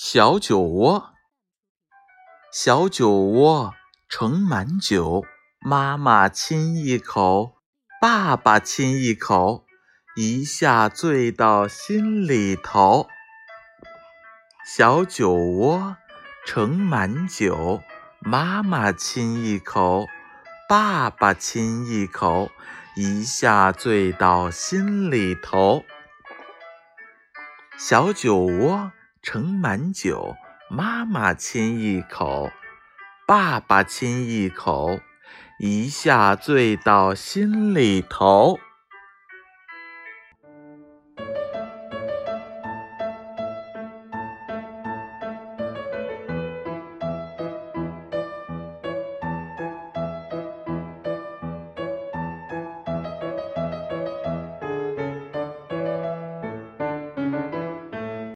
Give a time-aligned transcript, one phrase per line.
[0.00, 1.12] 小酒窝，
[2.52, 3.74] 小酒窝
[4.08, 5.24] 盛满酒，
[5.58, 7.56] 妈妈亲一口，
[8.00, 9.64] 爸爸亲一口，
[10.14, 13.08] 一下醉到心里头。
[14.64, 15.96] 小酒窝
[16.46, 17.82] 盛满酒，
[18.20, 20.06] 妈妈亲一口，
[20.68, 22.52] 爸爸亲一口，
[22.94, 25.82] 一下醉到心里头。
[27.76, 28.92] 小酒窝。
[29.22, 30.36] 盛满酒，
[30.70, 32.50] 妈妈亲一口，
[33.26, 35.00] 爸爸亲一口，
[35.58, 38.58] 一下醉到心里头。